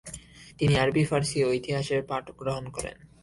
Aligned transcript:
তিনি 0.59 0.73
আরবি 0.75 1.03
ফারসি 1.05 1.39
ও 1.47 1.49
ইতিহাসের 1.59 2.01
পাঠগ্রহণ 2.09 2.65
করেন। 2.75 2.97